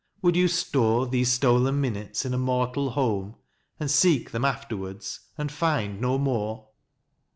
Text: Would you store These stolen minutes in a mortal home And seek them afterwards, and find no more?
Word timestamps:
Would 0.23 0.35
you 0.35 0.47
store 0.47 1.05
These 1.05 1.31
stolen 1.31 1.79
minutes 1.79 2.25
in 2.25 2.33
a 2.33 2.37
mortal 2.39 2.89
home 2.89 3.35
And 3.79 3.91
seek 3.91 4.31
them 4.31 4.43
afterwards, 4.43 5.19
and 5.37 5.51
find 5.51 6.01
no 6.01 6.17
more? 6.17 6.69